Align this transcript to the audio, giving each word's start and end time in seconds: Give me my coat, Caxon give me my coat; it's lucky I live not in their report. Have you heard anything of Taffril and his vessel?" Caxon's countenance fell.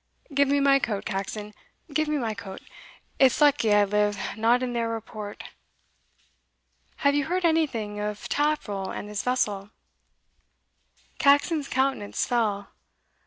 Give 0.33 0.47
me 0.47 0.59
my 0.59 0.79
coat, 0.79 1.05
Caxon 1.05 1.53
give 1.93 2.07
me 2.07 2.17
my 2.17 2.33
coat; 2.33 2.59
it's 3.19 3.39
lucky 3.39 3.71
I 3.71 3.83
live 3.83 4.17
not 4.35 4.63
in 4.63 4.73
their 4.73 4.89
report. 4.89 5.43
Have 7.05 7.13
you 7.13 7.25
heard 7.25 7.45
anything 7.45 7.99
of 7.99 8.27
Taffril 8.27 8.89
and 8.89 9.07
his 9.07 9.21
vessel?" 9.21 9.69
Caxon's 11.19 11.67
countenance 11.67 12.25
fell. 12.25 12.71